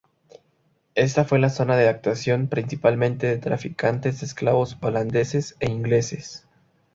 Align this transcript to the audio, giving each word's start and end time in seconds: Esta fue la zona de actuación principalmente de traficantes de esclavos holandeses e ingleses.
Esta 0.95 1.25
fue 1.25 1.37
la 1.37 1.51
zona 1.51 1.77
de 1.77 1.87
actuación 1.87 2.47
principalmente 2.47 3.27
de 3.27 3.37
traficantes 3.37 4.19
de 4.19 4.25
esclavos 4.25 4.75
holandeses 4.81 5.55
e 5.59 5.69
ingleses. 5.69 6.47